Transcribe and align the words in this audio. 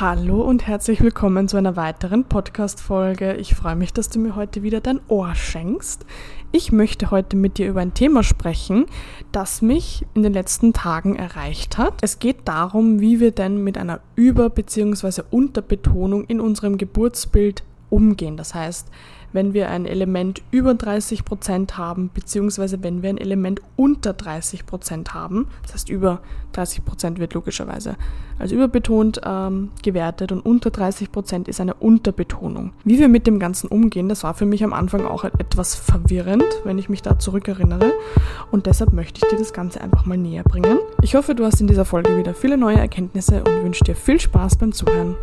Hallo 0.00 0.40
und 0.40 0.66
herzlich 0.66 1.02
willkommen 1.02 1.46
zu 1.46 1.58
einer 1.58 1.76
weiteren 1.76 2.24
Podcast-Folge. 2.24 3.34
Ich 3.34 3.54
freue 3.54 3.76
mich, 3.76 3.92
dass 3.92 4.08
du 4.08 4.18
mir 4.18 4.34
heute 4.34 4.62
wieder 4.62 4.80
dein 4.80 4.98
Ohr 5.08 5.34
schenkst. 5.34 6.06
Ich 6.52 6.72
möchte 6.72 7.10
heute 7.10 7.36
mit 7.36 7.58
dir 7.58 7.68
über 7.68 7.82
ein 7.82 7.92
Thema 7.92 8.22
sprechen, 8.22 8.86
das 9.30 9.60
mich 9.60 10.06
in 10.14 10.22
den 10.22 10.32
letzten 10.32 10.72
Tagen 10.72 11.16
erreicht 11.16 11.76
hat. 11.76 11.98
Es 12.00 12.18
geht 12.18 12.48
darum, 12.48 13.00
wie 13.00 13.20
wir 13.20 13.30
denn 13.30 13.62
mit 13.62 13.76
einer 13.76 14.00
Über- 14.16 14.48
bzw. 14.48 15.20
Unterbetonung 15.30 16.24
in 16.24 16.40
unserem 16.40 16.78
Geburtsbild 16.78 17.62
umgehen. 17.90 18.38
Das 18.38 18.54
heißt, 18.54 18.88
wenn 19.32 19.54
wir 19.54 19.70
ein 19.70 19.86
Element 19.86 20.42
über 20.50 20.74
30 20.74 21.24
Prozent 21.24 21.78
haben, 21.78 22.10
beziehungsweise 22.12 22.82
wenn 22.82 23.02
wir 23.02 23.10
ein 23.10 23.18
Element 23.18 23.60
unter 23.76 24.12
30 24.12 24.66
Prozent 24.66 25.14
haben, 25.14 25.48
das 25.62 25.74
heißt 25.74 25.88
über 25.88 26.20
30 26.52 26.84
Prozent 26.84 27.18
wird 27.18 27.34
logischerweise 27.34 27.96
als 28.38 28.52
überbetont 28.52 29.20
ähm, 29.24 29.70
gewertet 29.82 30.32
und 30.32 30.40
unter 30.40 30.70
30 30.70 31.12
Prozent 31.12 31.46
ist 31.46 31.60
eine 31.60 31.74
Unterbetonung. 31.74 32.72
Wie 32.84 32.98
wir 32.98 33.08
mit 33.08 33.26
dem 33.26 33.38
Ganzen 33.38 33.68
umgehen, 33.68 34.08
das 34.08 34.24
war 34.24 34.34
für 34.34 34.46
mich 34.46 34.64
am 34.64 34.72
Anfang 34.72 35.04
auch 35.04 35.24
etwas 35.24 35.74
verwirrend, 35.74 36.44
wenn 36.64 36.78
ich 36.78 36.88
mich 36.88 37.02
da 37.02 37.18
zurückerinnere 37.18 37.92
und 38.50 38.66
deshalb 38.66 38.92
möchte 38.92 39.20
ich 39.22 39.30
dir 39.30 39.38
das 39.38 39.52
Ganze 39.52 39.80
einfach 39.80 40.06
mal 40.06 40.16
näher 40.16 40.42
bringen. 40.42 40.78
Ich 41.02 41.14
hoffe, 41.14 41.34
du 41.34 41.44
hast 41.44 41.60
in 41.60 41.66
dieser 41.66 41.84
Folge 41.84 42.16
wieder 42.16 42.34
viele 42.34 42.56
neue 42.56 42.78
Erkenntnisse 42.78 43.44
und 43.44 43.62
wünsche 43.62 43.84
dir 43.84 43.94
viel 43.94 44.18
Spaß 44.18 44.56
beim 44.56 44.72
Zuhören. 44.72 45.16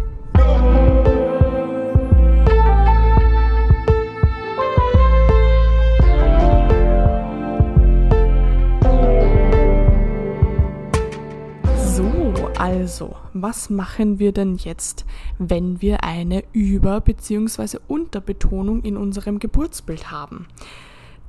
Also, 12.58 13.16
was 13.34 13.70
machen 13.70 14.18
wir 14.18 14.32
denn 14.32 14.56
jetzt, 14.56 15.06
wenn 15.38 15.80
wir 15.82 16.04
eine 16.04 16.44
Über- 16.54 17.02
bzw. 17.02 17.78
Unterbetonung 17.88 18.82
in 18.84 18.98
unserem 18.98 19.38
Geburtsbild 19.38 20.10
haben? 20.10 20.48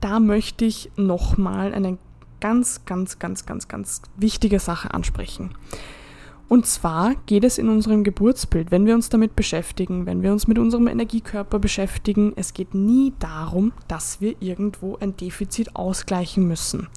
Da 0.00 0.20
möchte 0.20 0.64
ich 0.64 0.90
nochmal 0.96 1.74
eine 1.74 1.98
ganz, 2.40 2.84
ganz, 2.86 3.18
ganz, 3.18 3.44
ganz, 3.44 3.68
ganz 3.68 4.02
wichtige 4.16 4.58
Sache 4.58 4.94
ansprechen. 4.94 5.50
Und 6.48 6.64
zwar 6.64 7.14
geht 7.26 7.44
es 7.44 7.58
in 7.58 7.68
unserem 7.68 8.04
Geburtsbild, 8.04 8.70
wenn 8.70 8.86
wir 8.86 8.94
uns 8.94 9.10
damit 9.10 9.36
beschäftigen, 9.36 10.06
wenn 10.06 10.22
wir 10.22 10.32
uns 10.32 10.46
mit 10.46 10.58
unserem 10.58 10.86
Energiekörper 10.86 11.58
beschäftigen, 11.58 12.32
es 12.36 12.54
geht 12.54 12.74
nie 12.74 13.12
darum, 13.18 13.72
dass 13.86 14.22
wir 14.22 14.34
irgendwo 14.40 14.96
ein 14.96 15.14
Defizit 15.14 15.76
ausgleichen 15.76 16.48
müssen. 16.48 16.88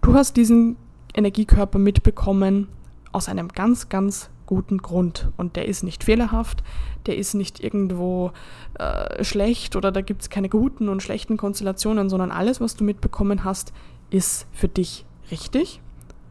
Du 0.00 0.14
hast 0.14 0.36
diesen 0.36 0.76
Energiekörper 1.14 1.78
mitbekommen, 1.78 2.66
aus 3.12 3.28
einem 3.28 3.48
ganz, 3.48 3.88
ganz 3.88 4.30
guten 4.46 4.78
Grund. 4.78 5.28
Und 5.36 5.56
der 5.56 5.66
ist 5.66 5.82
nicht 5.82 6.04
fehlerhaft, 6.04 6.62
der 7.06 7.16
ist 7.16 7.34
nicht 7.34 7.62
irgendwo 7.62 8.32
äh, 8.78 9.22
schlecht 9.22 9.76
oder 9.76 9.92
da 9.92 10.00
gibt 10.00 10.22
es 10.22 10.30
keine 10.30 10.48
guten 10.48 10.88
und 10.88 11.02
schlechten 11.02 11.36
Konstellationen, 11.36 12.08
sondern 12.08 12.30
alles, 12.30 12.60
was 12.60 12.74
du 12.74 12.84
mitbekommen 12.84 13.44
hast, 13.44 13.72
ist 14.10 14.46
für 14.52 14.68
dich 14.68 15.04
richtig 15.30 15.80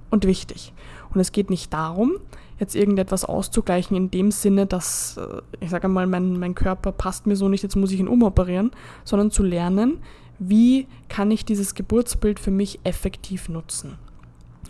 und 0.10 0.26
wichtig. 0.26 0.74
Und 1.14 1.22
es 1.22 1.32
geht 1.32 1.50
nicht 1.50 1.72
darum, 1.74 2.14
jetzt 2.60 2.76
irgendetwas 2.76 3.24
auszugleichen 3.24 3.96
in 3.96 4.10
dem 4.12 4.32
Sinne, 4.32 4.66
dass, 4.66 5.18
äh, 5.18 5.42
ich 5.60 5.70
sage 5.70 5.86
einmal, 5.86 6.08
mein, 6.08 6.40
mein 6.40 6.56
Körper 6.56 6.92
passt 6.92 7.28
mir 7.28 7.36
so 7.36 7.50
nicht, 7.50 7.64
jetzt 7.64 7.76
muss 7.76 7.92
ich 7.92 8.00
ihn 8.00 8.08
umoperieren, 8.08 8.72
sondern 9.04 9.32
zu 9.32 9.44
lernen, 9.44 10.00
wie 10.40 10.88
kann 11.10 11.32
ich 11.32 11.46
dieses 11.46 11.76
Geburtsbild 11.76 12.40
für 12.40 12.52
mich 12.52 12.80
effektiv 12.84 13.50
nutzen. 13.50 13.98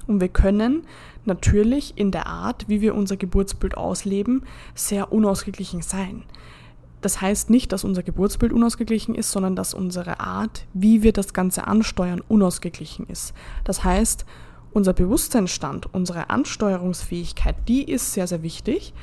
Und 0.08 0.22
wir 0.22 0.30
können 0.30 0.84
natürlich 1.26 1.94
in 1.98 2.12
der 2.12 2.28
Art, 2.28 2.68
wie 2.68 2.82
wir 2.82 2.96
unser 2.96 3.18
Geburtsbild 3.18 3.78
ausleben, 3.78 4.44
sehr 4.74 5.12
unausgeglichen 5.12 5.82
sein. 5.82 6.24
Das 7.02 7.22
heißt 7.22 7.50
nicht, 7.50 7.72
dass 7.72 7.84
unser 7.84 8.02
Geburtsbild 8.02 8.52
unausgeglichen 8.52 9.14
ist, 9.14 9.32
sondern 9.32 9.56
dass 9.56 9.74
unsere 9.74 10.20
Art, 10.20 10.66
wie 10.74 11.04
wir 11.04 11.14
das 11.14 11.34
Ganze 11.34 11.68
ansteuern, 11.68 12.24
unausgeglichen 12.28 13.06
ist. 13.08 13.34
Das 13.64 13.84
heißt, 13.84 14.26
unser 14.74 14.94
Bewusstseinsstand, 14.94 15.94
unsere 15.94 16.30
Ansteuerungsfähigkeit, 16.30 17.56
die 17.68 17.84
ist 17.84 18.14
sehr, 18.14 18.28
sehr 18.28 18.42
wichtig. 18.42 18.94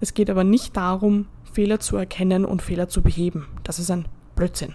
Es 0.00 0.14
geht 0.14 0.30
aber 0.30 0.44
nicht 0.44 0.76
darum, 0.76 1.26
Fehler 1.52 1.80
zu 1.80 1.96
erkennen 1.96 2.44
und 2.44 2.62
Fehler 2.62 2.88
zu 2.88 3.02
beheben. 3.02 3.46
Das 3.62 3.78
ist 3.78 3.90
ein 3.90 4.06
Blödsinn. 4.34 4.74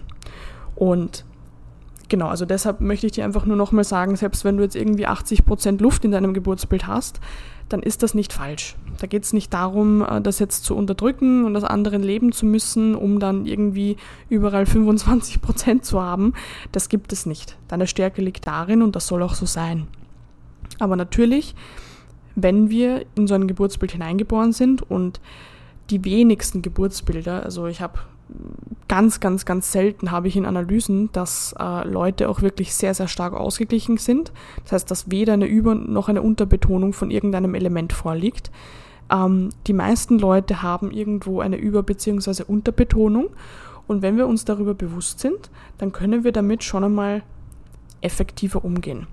Und 0.74 1.24
genau, 2.10 2.26
also 2.28 2.44
deshalb 2.44 2.82
möchte 2.82 3.06
ich 3.06 3.12
dir 3.12 3.24
einfach 3.24 3.46
nur 3.46 3.56
nochmal 3.56 3.84
sagen, 3.84 4.14
selbst 4.16 4.44
wenn 4.44 4.58
du 4.58 4.62
jetzt 4.62 4.76
irgendwie 4.76 5.06
80 5.06 5.46
Prozent 5.46 5.80
Luft 5.80 6.04
in 6.04 6.10
deinem 6.10 6.34
Geburtsbild 6.34 6.86
hast, 6.86 7.20
dann 7.70 7.82
ist 7.82 8.02
das 8.02 8.14
nicht 8.14 8.32
falsch. 8.32 8.76
Da 8.98 9.06
geht 9.06 9.22
es 9.22 9.32
nicht 9.32 9.54
darum, 9.54 10.02
äh, 10.02 10.20
das 10.20 10.38
jetzt 10.38 10.64
zu 10.64 10.76
unterdrücken 10.76 11.46
und 11.46 11.54
das 11.54 11.64
anderen 11.64 12.02
leben 12.02 12.32
zu 12.32 12.44
müssen, 12.44 12.94
um 12.94 13.18
dann 13.18 13.46
irgendwie 13.46 13.96
überall 14.28 14.66
25 14.66 15.40
Prozent 15.40 15.86
zu 15.86 16.02
haben. 16.02 16.34
Das 16.72 16.90
gibt 16.90 17.12
es 17.12 17.24
nicht. 17.24 17.56
Deine 17.68 17.86
Stärke 17.86 18.20
liegt 18.20 18.46
darin 18.46 18.82
und 18.82 18.94
das 18.96 19.06
soll 19.06 19.22
auch 19.22 19.34
so 19.34 19.46
sein. 19.46 19.86
Aber 20.78 20.96
natürlich, 20.96 21.54
wenn 22.34 22.70
wir 22.70 23.06
in 23.14 23.26
so 23.26 23.34
ein 23.34 23.48
Geburtsbild 23.48 23.92
hineingeboren 23.92 24.52
sind 24.52 24.82
und 24.82 25.20
die 25.90 26.04
wenigsten 26.04 26.62
Geburtsbilder, 26.62 27.44
also 27.44 27.66
ich 27.66 27.80
habe 27.80 28.00
ganz, 28.88 29.20
ganz, 29.20 29.44
ganz 29.44 29.72
selten 29.72 30.10
habe 30.10 30.28
ich 30.28 30.36
in 30.36 30.46
Analysen, 30.46 31.10
dass 31.12 31.54
äh, 31.58 31.86
Leute 31.88 32.28
auch 32.28 32.42
wirklich 32.42 32.74
sehr, 32.74 32.94
sehr 32.94 33.08
stark 33.08 33.34
ausgeglichen 33.34 33.96
sind. 33.98 34.32
Das 34.64 34.72
heißt, 34.72 34.90
dass 34.90 35.10
weder 35.10 35.34
eine 35.34 35.46
Über- 35.46 35.74
noch 35.74 36.08
eine 36.08 36.22
Unterbetonung 36.22 36.92
von 36.92 37.10
irgendeinem 37.10 37.54
Element 37.54 37.92
vorliegt. 37.92 38.50
Ähm, 39.10 39.50
die 39.66 39.72
meisten 39.72 40.18
Leute 40.18 40.62
haben 40.62 40.90
irgendwo 40.90 41.40
eine 41.40 41.56
Über- 41.56 41.82
bzw. 41.82 42.44
Unterbetonung. 42.46 43.30
Und 43.86 44.02
wenn 44.02 44.16
wir 44.16 44.26
uns 44.26 44.44
darüber 44.44 44.74
bewusst 44.74 45.20
sind, 45.20 45.50
dann 45.78 45.92
können 45.92 46.22
wir 46.24 46.32
damit 46.32 46.62
schon 46.62 46.84
einmal 46.84 47.22
effektiver 48.00 48.64
umgehen. 48.64 49.06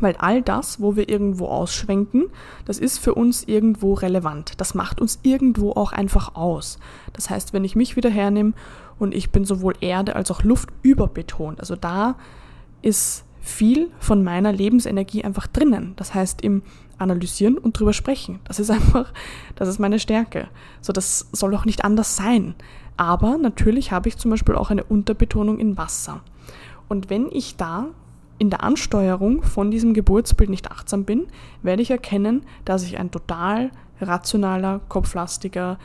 Weil 0.00 0.16
all 0.16 0.42
das, 0.42 0.80
wo 0.80 0.96
wir 0.96 1.08
irgendwo 1.08 1.46
ausschwenken, 1.46 2.26
das 2.64 2.78
ist 2.78 2.98
für 2.98 3.14
uns 3.14 3.44
irgendwo 3.44 3.94
relevant. 3.94 4.60
Das 4.60 4.74
macht 4.74 5.00
uns 5.00 5.20
irgendwo 5.22 5.72
auch 5.72 5.92
einfach 5.92 6.34
aus. 6.34 6.78
Das 7.12 7.30
heißt, 7.30 7.52
wenn 7.52 7.64
ich 7.64 7.76
mich 7.76 7.96
wieder 7.96 8.10
hernehme 8.10 8.54
und 8.98 9.14
ich 9.14 9.30
bin 9.30 9.44
sowohl 9.44 9.74
Erde 9.80 10.16
als 10.16 10.30
auch 10.30 10.42
Luft 10.42 10.70
überbetont, 10.82 11.60
also 11.60 11.76
da 11.76 12.16
ist 12.82 13.24
viel 13.40 13.90
von 13.98 14.24
meiner 14.24 14.52
Lebensenergie 14.52 15.22
einfach 15.22 15.46
drinnen. 15.46 15.92
Das 15.96 16.14
heißt, 16.14 16.40
im 16.40 16.62
Analysieren 16.96 17.58
und 17.58 17.78
drüber 17.78 17.92
sprechen. 17.92 18.40
Das 18.44 18.58
ist 18.58 18.70
einfach, 18.70 19.12
das 19.54 19.68
ist 19.68 19.78
meine 19.78 19.98
Stärke. 19.98 20.48
So, 20.80 20.92
das 20.92 21.28
soll 21.32 21.54
auch 21.54 21.66
nicht 21.66 21.84
anders 21.84 22.16
sein. 22.16 22.54
Aber 22.96 23.36
natürlich 23.38 23.92
habe 23.92 24.08
ich 24.08 24.16
zum 24.16 24.30
Beispiel 24.30 24.54
auch 24.54 24.70
eine 24.70 24.84
Unterbetonung 24.84 25.58
in 25.58 25.76
Wasser. 25.76 26.22
Und 26.88 27.10
wenn 27.10 27.30
ich 27.30 27.56
da 27.56 27.88
in 28.38 28.50
der 28.50 28.62
Ansteuerung 28.62 29.42
von 29.42 29.70
diesem 29.70 29.94
Geburtsbild 29.94 30.50
nicht 30.50 30.70
achtsam 30.70 31.04
bin, 31.04 31.26
werde 31.62 31.82
ich 31.82 31.90
erkennen, 31.90 32.42
dass 32.64 32.82
ich 32.84 32.98
ein 32.98 33.10
total 33.10 33.70
rationaler, 34.00 34.80
kopflastiger, 34.88 35.78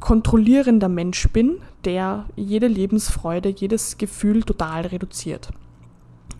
kontrollierender 0.00 0.88
Mensch 0.88 1.28
bin, 1.28 1.58
der 1.84 2.26
jede 2.36 2.66
Lebensfreude, 2.66 3.50
jedes 3.50 3.98
Gefühl 3.98 4.42
total 4.42 4.86
reduziert. 4.86 5.50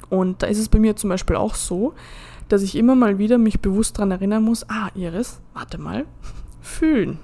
Und 0.09 0.43
da 0.43 0.47
ist 0.49 0.59
es 0.59 0.69
bei 0.69 0.79
mir 0.79 0.97
zum 0.97 1.11
Beispiel 1.11 1.37
auch 1.37 1.55
so, 1.55 1.95
dass 2.49 2.62
ich 2.62 2.77
immer 2.77 2.97
mal 2.97 3.19
wieder 3.19 3.39
mich 3.39 3.61
bewusst 3.61 3.99
daran 3.99 4.11
erinnern 4.11 4.43
muss, 4.43 4.69
ah, 4.69 4.89
Iris, 4.95 5.41
warte 5.55 5.79
mal, 5.79 6.05
fühlen. 6.61 7.19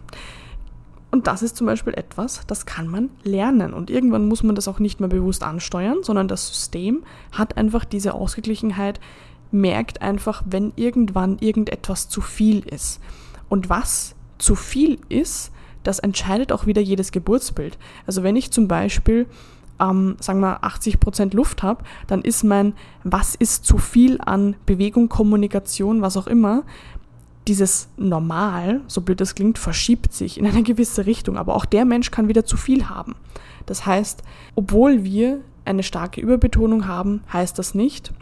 Und 1.16 1.26
das 1.26 1.40
ist 1.40 1.56
zum 1.56 1.66
Beispiel 1.66 1.94
etwas, 1.94 2.42
das 2.46 2.66
kann 2.66 2.88
man 2.88 3.08
lernen. 3.22 3.72
Und 3.72 3.88
irgendwann 3.88 4.28
muss 4.28 4.42
man 4.42 4.54
das 4.54 4.68
auch 4.68 4.80
nicht 4.80 5.00
mehr 5.00 5.08
bewusst 5.08 5.42
ansteuern, 5.42 6.02
sondern 6.02 6.28
das 6.28 6.46
System 6.46 7.04
hat 7.32 7.56
einfach 7.56 7.86
diese 7.86 8.12
Ausgeglichenheit, 8.12 9.00
merkt 9.50 10.02
einfach, 10.02 10.42
wenn 10.44 10.74
irgendwann 10.76 11.38
irgendetwas 11.38 12.10
zu 12.10 12.20
viel 12.20 12.58
ist. 12.68 13.00
Und 13.48 13.70
was 13.70 14.14
zu 14.36 14.56
viel 14.56 14.98
ist, 15.08 15.52
das 15.84 16.00
entscheidet 16.00 16.52
auch 16.52 16.66
wieder 16.66 16.82
jedes 16.82 17.12
Geburtsbild. 17.12 17.78
Also 18.06 18.22
wenn 18.22 18.36
ich 18.36 18.50
zum 18.50 18.68
Beispiel, 18.68 19.24
ähm, 19.80 20.16
sagen 20.20 20.40
wir, 20.40 20.64
80% 20.64 21.34
Luft 21.34 21.62
habe, 21.62 21.82
dann 22.08 22.20
ist 22.20 22.44
mein, 22.44 22.74
was 23.04 23.34
ist 23.34 23.64
zu 23.64 23.78
viel 23.78 24.20
an 24.20 24.54
Bewegung, 24.66 25.08
Kommunikation, 25.08 26.02
was 26.02 26.18
auch 26.18 26.26
immer, 26.26 26.64
dieses 27.48 27.88
Normal, 27.96 28.80
so 28.86 29.00
blöd 29.00 29.20
das 29.20 29.34
klingt, 29.34 29.58
verschiebt 29.58 30.12
sich 30.12 30.38
in 30.38 30.46
eine 30.46 30.62
gewisse 30.62 31.06
Richtung, 31.06 31.36
aber 31.36 31.54
auch 31.54 31.64
der 31.64 31.84
Mensch 31.84 32.10
kann 32.10 32.28
wieder 32.28 32.44
zu 32.44 32.56
viel 32.56 32.88
haben. 32.88 33.14
Das 33.66 33.86
heißt, 33.86 34.22
obwohl 34.54 35.04
wir 35.04 35.40
eine 35.64 35.82
starke 35.82 36.20
Überbetonung 36.20 36.86
haben, 36.86 37.22
heißt 37.32 37.58
das 37.58 37.74
nicht, 37.74 38.12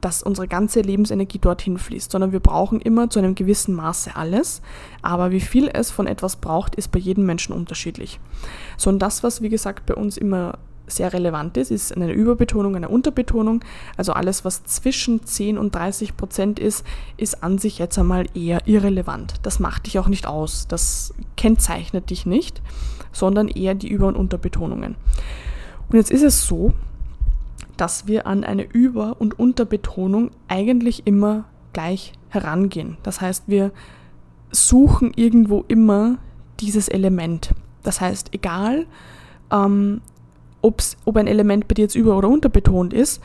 dass 0.00 0.22
unsere 0.22 0.48
ganze 0.48 0.80
Lebensenergie 0.80 1.38
dorthin 1.38 1.78
fließt, 1.78 2.10
sondern 2.10 2.32
wir 2.32 2.40
brauchen 2.40 2.80
immer 2.80 3.08
zu 3.10 3.18
einem 3.18 3.34
gewissen 3.34 3.74
Maße 3.74 4.14
alles. 4.16 4.60
Aber 5.02 5.30
wie 5.30 5.40
viel 5.40 5.68
es 5.72 5.90
von 5.90 6.06
etwas 6.06 6.36
braucht, 6.36 6.74
ist 6.74 6.92
bei 6.92 6.98
jedem 6.98 7.24
Menschen 7.24 7.54
unterschiedlich. 7.54 8.20
So 8.76 8.90
und 8.90 8.98
das, 8.98 9.22
was 9.22 9.40
wie 9.40 9.48
gesagt 9.48 9.86
bei 9.86 9.94
uns 9.94 10.16
immer 10.16 10.58
sehr 10.88 11.12
relevant 11.12 11.56
ist, 11.56 11.70
ist 11.70 11.94
eine 11.94 12.12
Überbetonung, 12.12 12.76
eine 12.76 12.88
Unterbetonung. 12.88 13.64
Also 13.96 14.12
alles, 14.12 14.44
was 14.44 14.64
zwischen 14.64 15.24
10 15.24 15.58
und 15.58 15.74
30 15.74 16.16
Prozent 16.16 16.58
ist, 16.58 16.84
ist 17.16 17.42
an 17.42 17.58
sich 17.58 17.78
jetzt 17.78 17.98
einmal 17.98 18.26
eher 18.34 18.66
irrelevant. 18.66 19.34
Das 19.42 19.60
macht 19.60 19.86
dich 19.86 19.98
auch 19.98 20.08
nicht 20.08 20.26
aus, 20.26 20.66
das 20.68 21.14
kennzeichnet 21.36 22.10
dich 22.10 22.26
nicht, 22.26 22.62
sondern 23.12 23.48
eher 23.48 23.74
die 23.74 23.88
Über- 23.88 24.08
und 24.08 24.16
Unterbetonungen. 24.16 24.96
Und 25.88 25.96
jetzt 25.96 26.10
ist 26.10 26.22
es 26.22 26.46
so, 26.46 26.72
dass 27.76 28.06
wir 28.06 28.26
an 28.26 28.44
eine 28.44 28.64
Über- 28.64 29.16
und 29.20 29.38
Unterbetonung 29.38 30.30
eigentlich 30.48 31.06
immer 31.06 31.44
gleich 31.72 32.12
herangehen. 32.28 32.96
Das 33.02 33.20
heißt, 33.20 33.44
wir 33.46 33.70
suchen 34.50 35.12
irgendwo 35.14 35.64
immer 35.68 36.18
dieses 36.60 36.88
Element. 36.88 37.54
Das 37.82 38.00
heißt, 38.00 38.34
egal, 38.34 38.86
ähm, 39.50 40.00
ob's, 40.62 40.96
ob 41.04 41.16
ein 41.16 41.26
Element 41.26 41.68
bei 41.68 41.74
dir 41.74 41.82
jetzt 41.82 41.94
über- 41.94 42.16
oder 42.16 42.28
unterbetont 42.28 42.92
ist, 42.92 43.20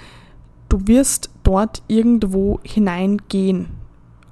du 0.70 0.88
wirst 0.88 1.30
dort 1.44 1.82
irgendwo 1.88 2.60
hineingehen, 2.64 3.68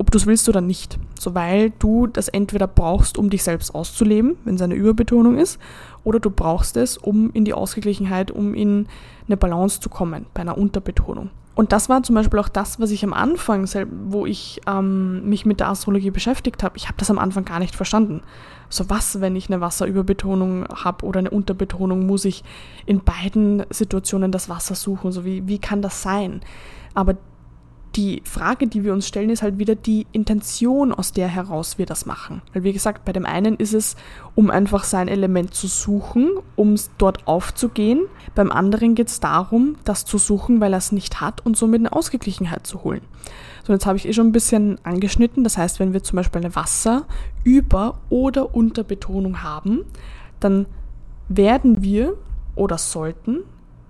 ob 0.01 0.09
du 0.09 0.17
es 0.17 0.25
willst 0.25 0.49
oder 0.49 0.61
nicht. 0.61 0.97
So 1.17 1.35
weil 1.35 1.69
du 1.77 2.07
das 2.07 2.27
entweder 2.27 2.65
brauchst, 2.65 3.19
um 3.19 3.29
dich 3.29 3.43
selbst 3.43 3.75
auszuleben, 3.75 4.35
wenn 4.43 4.55
es 4.55 4.61
eine 4.63 4.73
Überbetonung 4.73 5.37
ist, 5.37 5.59
oder 6.03 6.19
du 6.19 6.31
brauchst 6.31 6.75
es, 6.75 6.97
um 6.97 7.29
in 7.33 7.45
die 7.45 7.53
Ausgeglichenheit, 7.53 8.31
um 8.31 8.55
in 8.55 8.87
eine 9.27 9.37
Balance 9.37 9.79
zu 9.79 9.89
kommen 9.89 10.25
bei 10.33 10.41
einer 10.41 10.57
Unterbetonung. 10.57 11.29
Und 11.53 11.71
das 11.71 11.87
war 11.87 12.01
zum 12.01 12.15
Beispiel 12.15 12.39
auch 12.39 12.49
das, 12.49 12.79
was 12.79 12.89
ich 12.89 13.03
am 13.03 13.13
Anfang, 13.13 13.69
wo 14.09 14.25
ich 14.25 14.61
ähm, 14.65 15.29
mich 15.29 15.45
mit 15.45 15.59
der 15.59 15.69
Astrologie 15.69 16.09
beschäftigt 16.09 16.63
habe, 16.63 16.77
ich 16.77 16.87
habe 16.87 16.97
das 16.97 17.11
am 17.11 17.19
Anfang 17.19 17.45
gar 17.45 17.59
nicht 17.59 17.75
verstanden. 17.75 18.21
So 18.69 18.89
was, 18.89 19.21
wenn 19.21 19.35
ich 19.35 19.51
eine 19.51 19.61
Wasserüberbetonung 19.61 20.65
habe 20.83 21.05
oder 21.05 21.19
eine 21.19 21.29
Unterbetonung, 21.29 22.07
muss 22.07 22.25
ich 22.25 22.43
in 22.87 23.03
beiden 23.03 23.63
Situationen 23.69 24.31
das 24.31 24.49
Wasser 24.49 24.73
suchen. 24.73 25.11
So 25.11 25.25
wie, 25.25 25.47
wie 25.47 25.59
kann 25.59 25.83
das 25.83 26.01
sein? 26.01 26.41
Aber 26.95 27.17
die 27.95 28.21
Frage, 28.23 28.67
die 28.67 28.83
wir 28.83 28.93
uns 28.93 29.07
stellen, 29.07 29.29
ist 29.29 29.41
halt 29.41 29.57
wieder 29.57 29.75
die 29.75 30.07
Intention, 30.13 30.93
aus 30.93 31.11
der 31.11 31.27
heraus 31.27 31.77
wir 31.77 31.85
das 31.85 32.05
machen. 32.05 32.41
Weil 32.53 32.63
wie 32.63 32.73
gesagt, 32.73 33.03
bei 33.03 33.11
dem 33.11 33.25
einen 33.25 33.57
ist 33.57 33.73
es, 33.73 33.97
um 34.33 34.49
einfach 34.49 34.85
sein 34.85 35.09
Element 35.09 35.53
zu 35.53 35.67
suchen, 35.67 36.29
um 36.55 36.75
dort 36.97 37.27
aufzugehen. 37.27 38.05
Beim 38.33 38.51
anderen 38.51 38.95
geht 38.95 39.09
es 39.09 39.19
darum, 39.19 39.75
das 39.83 40.05
zu 40.05 40.17
suchen, 40.17 40.61
weil 40.61 40.73
er 40.73 40.77
es 40.77 40.91
nicht 40.91 41.19
hat 41.19 41.45
und 41.45 41.57
somit 41.57 41.81
eine 41.81 41.91
Ausgeglichenheit 41.91 42.65
zu 42.65 42.83
holen. 42.83 43.01
So, 43.65 43.73
jetzt 43.73 43.85
habe 43.85 43.97
ich 43.97 44.07
eh 44.07 44.13
schon 44.13 44.27
ein 44.27 44.31
bisschen 44.31 44.79
angeschnitten. 44.83 45.43
Das 45.43 45.57
heißt, 45.57 45.79
wenn 45.79 45.93
wir 45.93 46.01
zum 46.01 46.15
Beispiel 46.15 46.41
eine 46.41 46.55
Wasser-, 46.55 47.05
Über- 47.43 47.99
oder 48.09 48.55
Unterbetonung 48.55 49.43
haben, 49.43 49.83
dann 50.39 50.65
werden 51.27 51.83
wir 51.83 52.13
oder 52.55 52.77
sollten 52.77 53.39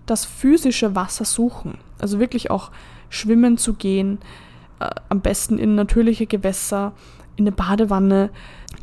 das 0.05 0.25
physische 0.25 0.95
Wasser 0.95 1.25
suchen. 1.25 1.77
Also 1.99 2.19
wirklich 2.19 2.51
auch 2.51 2.71
schwimmen 3.11 3.57
zu 3.57 3.75
gehen, 3.75 4.17
äh, 4.79 4.89
am 5.09 5.21
besten 5.21 5.59
in 5.59 5.75
natürliche 5.75 6.25
Gewässer, 6.25 6.93
in 7.35 7.43
eine 7.43 7.51
Badewanne. 7.51 8.31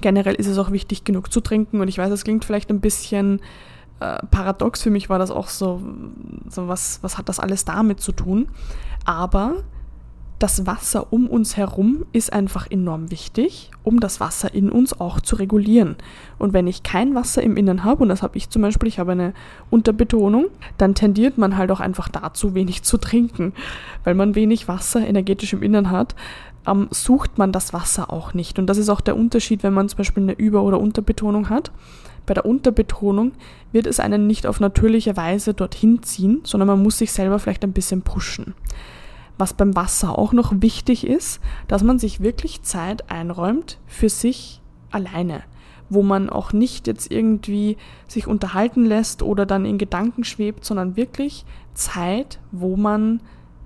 Generell 0.00 0.34
ist 0.34 0.46
es 0.46 0.58
auch 0.58 0.70
wichtig, 0.70 1.02
genug 1.02 1.32
zu 1.32 1.40
trinken. 1.40 1.80
Und 1.80 1.88
ich 1.88 1.98
weiß, 1.98 2.12
es 2.12 2.22
klingt 2.22 2.44
vielleicht 2.44 2.70
ein 2.70 2.80
bisschen 2.80 3.40
äh, 3.98 4.18
paradox. 4.30 4.82
Für 4.82 4.90
mich 4.90 5.08
war 5.08 5.18
das 5.18 5.32
auch 5.32 5.48
so, 5.48 5.82
so 6.48 6.68
was, 6.68 7.02
was 7.02 7.18
hat 7.18 7.28
das 7.28 7.40
alles 7.40 7.64
damit 7.64 8.00
zu 8.00 8.12
tun? 8.12 8.48
Aber 9.04 9.64
das 10.38 10.66
Wasser 10.66 11.12
um 11.12 11.26
uns 11.28 11.56
herum 11.56 12.04
ist 12.12 12.32
einfach 12.32 12.70
enorm 12.70 13.10
wichtig, 13.10 13.70
um 13.82 13.98
das 13.98 14.20
Wasser 14.20 14.54
in 14.54 14.70
uns 14.70 15.00
auch 15.00 15.20
zu 15.20 15.36
regulieren. 15.36 15.96
Und 16.38 16.52
wenn 16.52 16.68
ich 16.68 16.84
kein 16.84 17.14
Wasser 17.16 17.42
im 17.42 17.56
Innern 17.56 17.82
habe, 17.82 18.02
und 18.02 18.08
das 18.08 18.22
habe 18.22 18.36
ich 18.36 18.48
zum 18.48 18.62
Beispiel, 18.62 18.88
ich 18.88 19.00
habe 19.00 19.12
eine 19.12 19.34
Unterbetonung, 19.70 20.46
dann 20.76 20.94
tendiert 20.94 21.38
man 21.38 21.56
halt 21.56 21.72
auch 21.72 21.80
einfach 21.80 22.08
dazu, 22.08 22.54
wenig 22.54 22.84
zu 22.84 22.98
trinken. 22.98 23.52
Weil 24.04 24.14
man 24.14 24.36
wenig 24.36 24.68
Wasser 24.68 25.04
energetisch 25.04 25.52
im 25.54 25.62
Innern 25.62 25.90
hat, 25.90 26.14
ähm, 26.68 26.86
sucht 26.92 27.36
man 27.36 27.50
das 27.50 27.72
Wasser 27.72 28.12
auch 28.12 28.32
nicht. 28.32 28.60
Und 28.60 28.66
das 28.66 28.78
ist 28.78 28.90
auch 28.90 29.00
der 29.00 29.16
Unterschied, 29.16 29.64
wenn 29.64 29.74
man 29.74 29.88
zum 29.88 29.98
Beispiel 29.98 30.22
eine 30.22 30.34
Über- 30.34 30.62
oder 30.62 30.78
Unterbetonung 30.78 31.48
hat. 31.48 31.72
Bei 32.26 32.34
der 32.34 32.46
Unterbetonung 32.46 33.32
wird 33.72 33.86
es 33.86 33.98
einen 33.98 34.26
nicht 34.26 34.46
auf 34.46 34.60
natürliche 34.60 35.16
Weise 35.16 35.54
dorthin 35.54 36.02
ziehen, 36.02 36.42
sondern 36.44 36.68
man 36.68 36.82
muss 36.82 36.98
sich 36.98 37.10
selber 37.10 37.38
vielleicht 37.38 37.64
ein 37.64 37.72
bisschen 37.72 38.02
pushen. 38.02 38.54
Was 39.38 39.54
beim 39.54 39.76
Wasser 39.76 40.18
auch 40.18 40.32
noch 40.32 40.52
wichtig 40.56 41.06
ist, 41.06 41.40
dass 41.68 41.84
man 41.84 41.98
sich 41.98 42.20
wirklich 42.20 42.62
Zeit 42.62 43.10
einräumt 43.10 43.78
für 43.86 44.08
sich 44.08 44.60
alleine, 44.90 45.42
wo 45.88 46.02
man 46.02 46.28
auch 46.28 46.52
nicht 46.52 46.88
jetzt 46.88 47.10
irgendwie 47.10 47.76
sich 48.08 48.26
unterhalten 48.26 48.84
lässt 48.84 49.22
oder 49.22 49.46
dann 49.46 49.64
in 49.64 49.78
Gedanken 49.78 50.24
schwebt, 50.24 50.64
sondern 50.64 50.96
wirklich 50.96 51.44
Zeit, 51.74 52.40
wo 52.50 52.76
man 52.76 53.20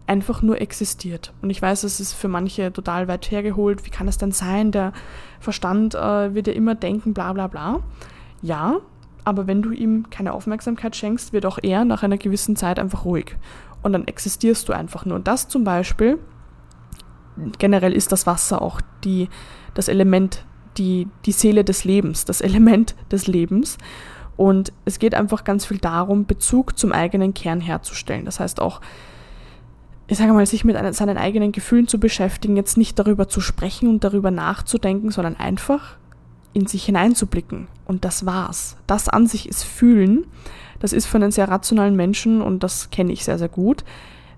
einfach 0.07 0.43
nur 0.43 0.61
existiert. 0.61 1.33
Und 1.41 1.49
ich 1.49 1.63
weiß, 1.63 1.85
es 1.85 2.01
ist 2.01 2.13
für 2.13 2.29
manche 2.29 2.73
total 2.73 3.09
weit 3.09 3.31
hergeholt. 3.31 3.87
Wie 3.87 3.91
kann 3.91 4.09
es 4.09 4.19
denn 4.19 4.33
sein? 4.33 4.73
Der 4.73 4.93
Verstand 5.41 5.95
äh, 5.95 6.35
wird 6.35 6.49
ja 6.49 6.53
immer 6.53 6.75
denken, 6.75 7.15
bla 7.15 7.33
bla 7.33 7.47
bla. 7.47 7.81
Ja, 8.43 8.81
aber 9.25 9.47
wenn 9.47 9.63
du 9.63 9.71
ihm 9.71 10.11
keine 10.11 10.33
Aufmerksamkeit 10.33 10.97
schenkst, 10.97 11.33
wird 11.33 11.47
auch 11.47 11.59
er 11.63 11.85
nach 11.85 12.03
einer 12.03 12.19
gewissen 12.19 12.57
Zeit 12.57 12.79
einfach 12.79 13.05
ruhig 13.05 13.37
und 13.82 13.93
dann 13.93 14.06
existierst 14.06 14.69
du 14.69 14.73
einfach 14.73 15.05
nur. 15.05 15.17
Und 15.17 15.26
das 15.26 15.49
zum 15.49 15.64
Beispiel, 15.64 16.19
generell 17.58 17.93
ist 17.93 18.12
das 18.12 18.26
Wasser 18.26 18.62
auch 18.62 18.81
die, 19.05 19.29
das 19.75 19.88
Element, 19.88 20.44
die, 20.79 21.08
die 21.25 21.32
Seele 21.32 21.64
des 21.64 21.84
Lebens, 21.84 22.25
das 22.25 22.40
Element 22.43 22.94
des 23.11 23.26
Lebens. 23.26 23.79
Und 24.37 24.73
es 24.84 24.99
geht 24.99 25.14
einfach 25.14 25.44
ganz 25.44 25.67
viel 25.67 25.79
darum, 25.79 26.26
Bezug 26.26 26.79
zum 26.79 26.93
eigenen 26.93 27.34
Kern 27.34 27.61
herzustellen. 27.61 28.25
Das 28.25 28.40
heißt 28.40 28.61
auch, 28.61 28.81
ich 30.06 30.19
sage 30.19 30.32
mal, 30.32 30.44
sich 30.46 30.64
mit 30.64 30.76
seinen 30.94 31.17
eigenen 31.17 31.52
Gefühlen 31.52 31.87
zu 31.87 32.00
beschäftigen, 32.00 32.56
jetzt 32.56 32.76
nicht 32.76 32.99
darüber 32.99 33.29
zu 33.29 33.40
sprechen 33.40 33.88
und 33.88 34.05
darüber 34.05 34.31
nachzudenken, 34.31 35.11
sondern 35.11 35.37
einfach 35.37 35.96
in 36.53 36.67
sich 36.67 36.85
hineinzublicken. 36.85 37.69
Und 37.87 38.05
das 38.05 38.27
war's. 38.27 38.77
Das 38.87 39.09
an 39.09 39.27
sich 39.27 39.49
ist 39.49 39.65
Fühlen. 39.65 40.27
Das 40.81 40.93
ist 40.93 41.07
für 41.07 41.17
einen 41.17 41.31
sehr 41.31 41.49
rationalen 41.49 41.95
Menschen, 41.95 42.43
und 42.43 42.63
das 42.63 42.91
kenne 42.91 43.13
ich 43.13 43.25
sehr, 43.25 43.39
sehr 43.39 43.49
gut, 43.49 43.85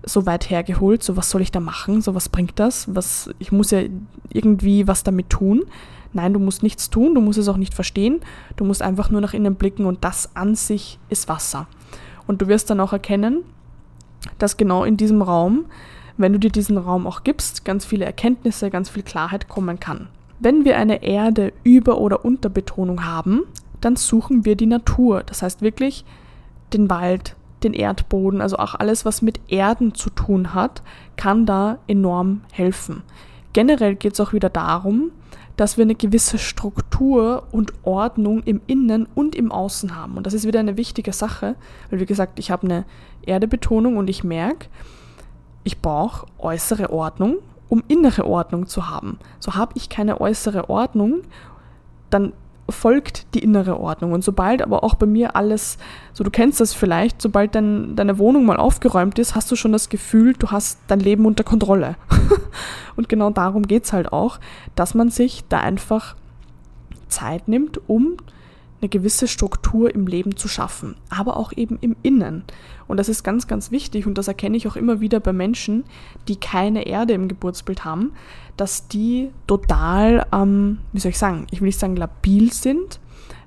so 0.03 0.27
weit 0.27 0.49
hergeholt. 0.49 1.01
So, 1.01 1.17
was 1.17 1.31
soll 1.31 1.41
ich 1.41 1.51
da 1.51 1.59
machen? 1.59 2.01
So, 2.01 2.13
was 2.13 2.29
bringt 2.29 2.59
das? 2.59 2.93
Was, 2.93 3.31
ich 3.39 3.51
muss 3.51 3.71
ja 3.71 3.81
irgendwie 4.29 4.87
was 4.87 5.03
damit 5.03 5.29
tun. 5.29 5.63
Nein, 6.13 6.33
du 6.33 6.39
musst 6.39 6.63
nichts 6.63 6.89
tun, 6.89 7.15
du 7.15 7.21
musst 7.21 7.39
es 7.39 7.47
auch 7.47 7.57
nicht 7.57 7.73
verstehen. 7.73 8.21
Du 8.55 8.63
musst 8.63 8.81
einfach 8.81 9.09
nur 9.09 9.21
nach 9.21 9.33
innen 9.33 9.55
blicken 9.55 9.85
und 9.85 10.03
das 10.03 10.35
an 10.35 10.55
sich 10.55 10.99
ist 11.09 11.27
Wasser. 11.27 11.67
Und 12.27 12.41
du 12.41 12.47
wirst 12.47 12.69
dann 12.69 12.79
auch 12.79 12.93
erkennen, 12.93 13.43
dass 14.37 14.57
genau 14.57 14.83
in 14.83 14.97
diesem 14.97 15.21
Raum, 15.21 15.65
wenn 16.17 16.31
du 16.31 16.39
dir 16.39 16.51
diesen 16.51 16.77
Raum 16.77 17.07
auch 17.07 17.23
gibst, 17.23 17.65
ganz 17.65 17.85
viele 17.85 18.05
Erkenntnisse, 18.05 18.69
ganz 18.69 18.89
viel 18.89 19.03
Klarheit 19.03 19.47
kommen 19.47 19.79
kann. 19.79 20.07
Wenn 20.39 20.65
wir 20.65 20.77
eine 20.77 21.03
Erde 21.03 21.53
über- 21.63 21.99
oder 21.99 22.25
Unterbetonung 22.25 23.05
haben, 23.05 23.43
dann 23.81 23.95
suchen 23.95 24.45
wir 24.45 24.55
die 24.55 24.65
Natur. 24.65 25.23
Das 25.23 25.41
heißt 25.41 25.61
wirklich 25.61 26.05
den 26.73 26.89
Wald, 26.89 27.35
den 27.63 27.73
Erdboden, 27.73 28.41
also 28.41 28.57
auch 28.57 28.75
alles, 28.75 29.05
was 29.05 29.21
mit 29.21 29.39
Erden 29.47 29.93
zu 29.93 30.09
tun 30.09 30.53
hat, 30.53 30.83
kann 31.15 31.45
da 31.45 31.79
enorm 31.87 32.41
helfen. 32.51 33.03
Generell 33.53 33.95
geht 33.95 34.13
es 34.13 34.19
auch 34.19 34.33
wieder 34.33 34.49
darum, 34.49 35.11
dass 35.55 35.77
wir 35.77 35.83
eine 35.83 35.95
gewisse 35.95 36.37
Struktur 36.37 37.43
und 37.51 37.73
Ordnung 37.83 38.43
im 38.43 38.61
Innen 38.67 39.07
und 39.15 39.35
im 39.35 39.51
Außen 39.51 39.95
haben. 39.95 40.17
Und 40.17 40.27
das 40.27 40.33
ist 40.33 40.45
wieder 40.45 40.59
eine 40.59 40.77
wichtige 40.77 41.13
Sache, 41.13 41.55
weil 41.89 41.99
wie 41.99 42.05
gesagt, 42.05 42.39
ich 42.39 42.51
habe 42.51 42.63
eine 42.63 42.85
Erdebetonung 43.25 43.97
und 43.97 44.09
ich 44.09 44.23
merke, 44.23 44.67
ich 45.63 45.81
brauche 45.81 46.27
äußere 46.37 46.91
Ordnung, 46.91 47.37
um 47.69 47.83
innere 47.87 48.25
Ordnung 48.25 48.67
zu 48.67 48.89
haben. 48.89 49.19
So 49.39 49.55
habe 49.55 49.73
ich 49.75 49.89
keine 49.89 50.21
äußere 50.21 50.69
Ordnung, 50.69 51.21
dann 52.09 52.33
folgt 52.69 53.33
die 53.35 53.39
innere 53.39 53.79
Ordnung. 53.79 54.11
Und 54.11 54.23
sobald 54.23 54.61
aber 54.61 54.83
auch 54.83 54.95
bei 54.95 55.05
mir 55.05 55.35
alles, 55.35 55.77
so 56.13 56.23
du 56.23 56.31
kennst 56.31 56.59
das 56.59 56.73
vielleicht, 56.73 57.21
sobald 57.21 57.55
dein, 57.55 57.95
deine 57.95 58.17
Wohnung 58.17 58.45
mal 58.45 58.57
aufgeräumt 58.57 59.19
ist, 59.19 59.35
hast 59.35 59.51
du 59.51 59.55
schon 59.55 59.71
das 59.71 59.89
Gefühl, 59.89 60.33
du 60.33 60.51
hast 60.51 60.79
dein 60.87 60.99
Leben 60.99 61.25
unter 61.25 61.43
Kontrolle. 61.43 61.95
und 62.95 63.09
genau 63.09 63.29
darum 63.29 63.63
geht 63.63 63.83
es 63.83 63.93
halt 63.93 64.11
auch, 64.11 64.39
dass 64.75 64.95
man 64.95 65.09
sich 65.09 65.43
da 65.47 65.59
einfach 65.59 66.15
Zeit 67.07 67.47
nimmt, 67.47 67.79
um 67.87 68.17
eine 68.81 68.89
gewisse 68.89 69.27
Struktur 69.27 69.93
im 69.93 70.07
Leben 70.07 70.35
zu 70.35 70.47
schaffen, 70.47 70.95
aber 71.09 71.37
auch 71.37 71.53
eben 71.55 71.77
im 71.81 71.95
Innen. 72.03 72.43
Und 72.87 72.97
das 72.97 73.09
ist 73.09 73.23
ganz, 73.23 73.47
ganz 73.47 73.71
wichtig 73.71 74.05
und 74.05 74.17
das 74.17 74.27
erkenne 74.27 74.57
ich 74.57 74.67
auch 74.67 74.75
immer 74.75 74.99
wieder 74.99 75.19
bei 75.19 75.33
Menschen, 75.33 75.85
die 76.27 76.35
keine 76.35 76.85
Erde 76.85 77.13
im 77.13 77.27
Geburtsbild 77.27 77.85
haben, 77.85 78.13
dass 78.57 78.87
die 78.87 79.31
total, 79.47 80.25
ähm, 80.31 80.79
wie 80.93 80.99
soll 80.99 81.11
ich 81.11 81.17
sagen, 81.17 81.47
ich 81.51 81.61
will 81.61 81.67
nicht 81.67 81.79
sagen 81.79 81.95
labil 81.95 82.51
sind, 82.51 82.99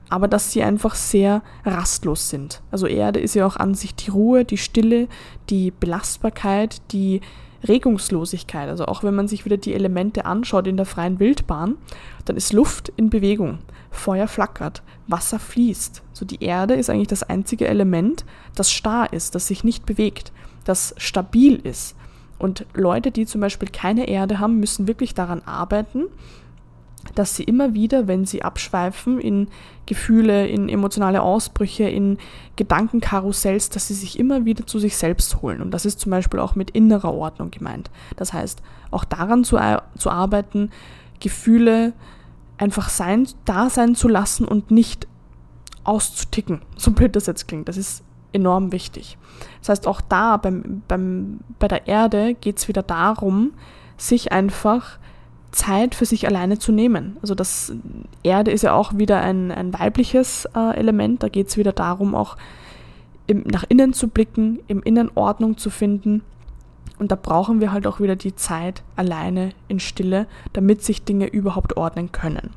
aber 0.08 0.28
dass 0.28 0.52
sie 0.52 0.62
einfach 0.62 0.94
sehr 0.94 1.42
rastlos 1.64 2.30
sind. 2.30 2.62
Also 2.70 2.86
Erde 2.86 3.20
ist 3.20 3.34
ja 3.34 3.46
auch 3.46 3.56
an 3.56 3.74
sich 3.74 3.94
die 3.94 4.10
Ruhe, 4.10 4.44
die 4.44 4.56
Stille, 4.56 5.08
die 5.50 5.70
Belastbarkeit, 5.70 6.80
die 6.92 7.20
Regungslosigkeit. 7.66 8.68
Also 8.68 8.86
auch 8.86 9.02
wenn 9.02 9.14
man 9.14 9.28
sich 9.28 9.44
wieder 9.44 9.56
die 9.56 9.74
Elemente 9.74 10.24
anschaut 10.24 10.66
in 10.66 10.76
der 10.76 10.86
freien 10.86 11.18
Wildbahn, 11.18 11.76
dann 12.24 12.36
ist 12.36 12.52
Luft 12.52 12.92
in 12.96 13.10
Bewegung, 13.10 13.58
Feuer 13.90 14.28
flackert, 14.28 14.82
Wasser 15.06 15.38
fließt. 15.38 16.02
So 16.12 16.24
die 16.24 16.42
Erde 16.42 16.74
ist 16.74 16.90
eigentlich 16.90 17.08
das 17.08 17.22
einzige 17.22 17.66
Element, 17.66 18.24
das 18.54 18.70
starr 18.70 19.12
ist, 19.12 19.34
das 19.34 19.46
sich 19.46 19.64
nicht 19.64 19.86
bewegt, 19.86 20.32
das 20.64 20.94
stabil 20.98 21.56
ist. 21.56 21.96
Und 22.38 22.66
Leute, 22.74 23.10
die 23.10 23.26
zum 23.26 23.40
Beispiel 23.40 23.68
keine 23.68 24.08
Erde 24.08 24.38
haben, 24.38 24.60
müssen 24.60 24.86
wirklich 24.86 25.14
daran 25.14 25.42
arbeiten, 25.44 26.04
dass 27.14 27.36
sie 27.36 27.44
immer 27.44 27.74
wieder, 27.74 28.08
wenn 28.08 28.26
sie 28.26 28.42
abschweifen 28.42 29.20
in 29.20 29.48
Gefühle, 29.86 30.46
in 30.46 30.68
emotionale 30.68 31.22
Ausbrüche, 31.22 31.84
in 31.84 32.18
Gedankenkarussells, 32.56 33.70
dass 33.70 33.88
sie 33.88 33.94
sich 33.94 34.18
immer 34.18 34.44
wieder 34.44 34.66
zu 34.66 34.78
sich 34.78 34.96
selbst 34.96 35.40
holen. 35.40 35.62
Und 35.62 35.70
das 35.72 35.86
ist 35.86 36.00
zum 36.00 36.10
Beispiel 36.10 36.40
auch 36.40 36.54
mit 36.54 36.70
innerer 36.70 37.14
Ordnung 37.14 37.50
gemeint. 37.50 37.90
Das 38.16 38.32
heißt, 38.32 38.62
auch 38.90 39.04
daran 39.04 39.44
zu, 39.44 39.58
zu 39.96 40.10
arbeiten, 40.10 40.70
Gefühle 41.20 41.92
einfach 42.58 42.88
sein, 42.88 43.26
da 43.44 43.70
sein 43.70 43.94
zu 43.94 44.08
lassen 44.08 44.46
und 44.46 44.70
nicht 44.70 45.06
auszuticken, 45.84 46.62
so 46.76 46.90
blöd 46.90 47.16
das 47.16 47.26
jetzt 47.26 47.48
klingt. 47.48 47.68
Das 47.68 47.76
ist 47.76 48.02
enorm 48.32 48.72
wichtig. 48.72 49.16
Das 49.60 49.70
heißt, 49.70 49.86
auch 49.86 50.00
da 50.00 50.36
beim, 50.36 50.82
beim, 50.86 51.40
bei 51.58 51.68
der 51.68 51.86
Erde 51.86 52.34
geht 52.34 52.58
es 52.58 52.68
wieder 52.68 52.82
darum, 52.82 53.52
sich 53.96 54.32
einfach 54.32 54.98
Zeit 55.50 55.94
für 55.94 56.04
sich 56.04 56.26
alleine 56.26 56.58
zu 56.58 56.72
nehmen. 56.72 57.16
Also 57.22 57.34
das 57.34 57.72
Erde 58.22 58.50
ist 58.50 58.62
ja 58.62 58.74
auch 58.74 58.96
wieder 58.96 59.20
ein, 59.20 59.50
ein 59.50 59.72
weibliches 59.72 60.46
äh, 60.54 60.76
Element. 60.76 61.22
Da 61.22 61.28
geht 61.28 61.48
es 61.48 61.56
wieder 61.56 61.72
darum, 61.72 62.14
auch 62.14 62.36
im, 63.26 63.44
nach 63.46 63.64
innen 63.68 63.92
zu 63.92 64.08
blicken, 64.08 64.60
im 64.68 64.82
Innen 64.82 65.10
Ordnung 65.14 65.56
zu 65.56 65.70
finden. 65.70 66.22
Und 66.98 67.12
da 67.12 67.16
brauchen 67.16 67.60
wir 67.60 67.72
halt 67.72 67.86
auch 67.86 68.00
wieder 68.00 68.16
die 68.16 68.34
Zeit 68.34 68.82
alleine 68.96 69.50
in 69.68 69.80
Stille, 69.80 70.26
damit 70.52 70.82
sich 70.82 71.04
Dinge 71.04 71.26
überhaupt 71.26 71.76
ordnen 71.76 72.12
können. 72.12 72.50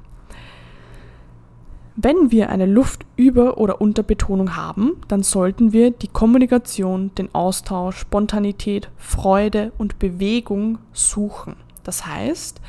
Wenn 1.95 2.31
wir 2.31 2.49
eine 2.49 2.65
Luftüber- 2.65 3.57
oder 3.57 3.81
Unterbetonung 3.81 4.55
haben, 4.55 4.93
dann 5.07 5.23
sollten 5.23 5.73
wir 5.73 5.91
die 5.91 6.07
Kommunikation, 6.07 7.13
den 7.15 7.35
Austausch, 7.35 7.97
Spontanität, 7.97 8.89
Freude 8.97 9.71
und 9.77 9.99
Bewegung 9.99 10.79
suchen. 10.93 11.57
Das 11.83 12.05
heißt, 12.05 12.61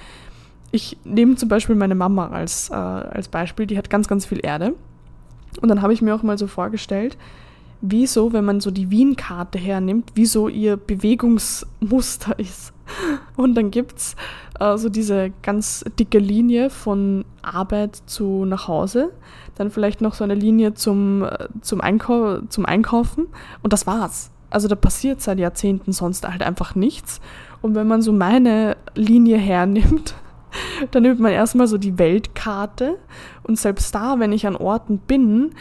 ich 0.71 0.97
nehme 1.04 1.37
zum 1.37 1.49
Beispiel 1.49 1.76
meine 1.76 1.95
Mama 1.95 2.28
als, 2.28 2.71
äh, 2.71 2.75
als 2.75 3.28
Beispiel, 3.28 3.66
die 3.66 3.76
hat 3.76 3.90
ganz, 3.90 4.09
ganz 4.09 4.26
viel 4.26 4.40
Erde. 4.42 4.75
Und 5.61 5.69
dann 5.69 5.83
habe 5.83 5.92
ich 5.92 6.00
mir 6.00 6.14
auch 6.14 6.23
mal 6.23 6.38
so 6.38 6.47
vorgestellt, 6.47 7.19
wieso, 7.83 8.33
wenn 8.33 8.45
man 8.45 8.61
so 8.61 8.71
die 8.71 8.90
Wien-Karte 8.90 9.59
hernimmt, 9.59 10.12
wieso 10.14 10.49
ihr 10.49 10.76
Bewegungsmuster 10.76 12.38
ist. 12.38 12.73
Und 13.37 13.54
dann 13.54 13.71
gibt 13.71 13.99
es 13.99 14.16
äh, 14.61 14.76
so 14.78 14.88
diese 14.88 15.33
ganz 15.42 15.85
dicke 15.99 16.19
Linie 16.19 16.71
von 16.71 17.25
Arbeit 17.42 17.97
zu 18.07 18.45
nach 18.45 18.69
Hause, 18.69 19.12
dann 19.57 19.71
vielleicht 19.71 20.00
noch 20.00 20.14
so 20.14 20.25
eine 20.25 20.35
Linie 20.35 20.75
zum, 20.75 21.25
äh, 21.25 21.49
zum, 21.61 21.81
Einkau 21.81 22.40
zum 22.49 22.64
Einkaufen 22.64 23.26
und 23.62 23.73
das 23.73 23.87
war's. 23.87 24.31
Also 24.50 24.69
da 24.69 24.75
passiert 24.75 25.23
seit 25.23 25.38
Jahrzehnten 25.38 25.92
sonst 25.92 26.28
halt 26.28 26.42
einfach 26.42 26.75
nichts. 26.75 27.21
Und 27.62 27.75
wenn 27.75 27.87
man 27.87 28.02
so 28.02 28.12
meine 28.12 28.76
Linie 28.95 29.38
hernimmt, 29.38 30.14
dann 30.90 31.04
nimmt 31.04 31.21
man 31.21 31.33
erstmal 31.33 31.69
so 31.69 31.78
die 31.78 31.99
Weltkarte 31.99 32.99
und 33.45 33.59
selbst 33.59 33.95
da, 33.95 34.19
wenn 34.19 34.33
ich 34.33 34.47
an 34.47 34.57
Orten 34.57 34.99
bin, 34.99 35.52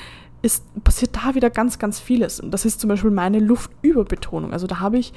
ist, 0.42 0.66
passiert 0.84 1.16
da 1.16 1.36
wieder 1.36 1.50
ganz, 1.50 1.80
ganz 1.80 2.00
vieles. 2.00 2.40
Und 2.40 2.52
das 2.52 2.66
ist 2.66 2.82
zum 2.82 2.88
Beispiel 2.88 3.12
meine 3.12 3.40
Luftüberbetonung. 3.40 4.54
Also 4.54 4.68
da 4.68 4.80
habe 4.80 4.98
ich 4.98 5.14